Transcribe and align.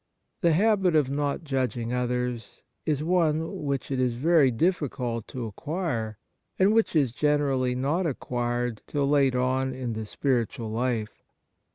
The 0.41 0.53
habit 0.53 0.95
of 0.95 1.11
not 1.11 1.43
judging 1.43 1.93
others 1.93 2.63
is 2.87 3.03
one 3.03 3.65
which 3.65 3.91
it 3.91 3.99
is 3.99 4.15
very 4.15 4.49
difficult 4.49 5.27
to 5.27 5.45
acquire, 5.45 6.17
and 6.57 6.73
which 6.73 6.95
is 6.95 7.11
generally 7.11 7.75
not 7.75 8.07
acquired 8.07 8.81
till 8.87 9.05
late 9.07 9.35
on 9.35 9.75
in 9.75 9.93
the 9.93 10.07
spiritual 10.07 10.71
life. 10.71 11.21